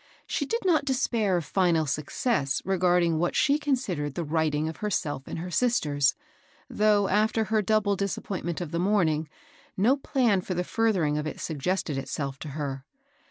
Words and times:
She 0.25 0.47
did 0.47 0.61
not 0.65 0.83
despair 0.83 1.37
of 1.37 1.45
final 1.45 1.85
success 1.85 2.59
regarding 2.65 3.19
what 3.19 3.35
she 3.35 3.59
considered 3.59 4.15
the 4.15 4.23
righting 4.23 4.67
of 4.67 4.77
herself 4.77 5.27
and 5.27 5.37
her 5.37 5.51
sisters, 5.51 6.15
though, 6.67 7.07
after 7.07 7.43
her 7.43 7.61
double 7.61 7.95
disappoint 7.95 8.45
ment 8.45 8.61
of 8.61 8.71
the 8.71 8.79
morning, 8.79 9.29
no 9.77 9.95
plan 9.95 10.41
for 10.41 10.55
the 10.55 10.63
fiirthering 10.63 11.19
of 11.19 11.27
it 11.27 11.39
suggested 11.39 11.99
itself 11.99 12.39
to 12.39 12.47
her. 12.57 12.83